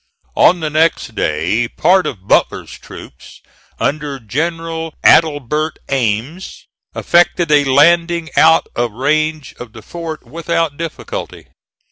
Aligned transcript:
On 0.35 0.61
the 0.61 0.71
next 0.71 1.13
day 1.13 1.67
part 1.67 2.07
of 2.07 2.27
Butler's 2.27 2.71
troops 2.71 3.39
under 3.79 4.17
General 4.17 4.95
Adelbert 5.03 5.77
Ames 5.89 6.65
effected 6.95 7.51
a 7.51 7.65
landing 7.65 8.29
out 8.35 8.65
of 8.75 8.93
range 8.93 9.53
of 9.59 9.73
the 9.73 9.83
fort 9.83 10.25
without 10.25 10.75
difficulty. 10.75 11.49